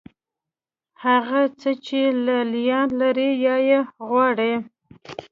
هغه 1.03 1.41
څه 1.59 1.71
چې 1.85 1.99
لې 2.25 2.39
لیان 2.53 2.87
لري 3.01 3.29
یا 3.45 3.55
یې 3.69 3.79
غواړي. 4.07 4.53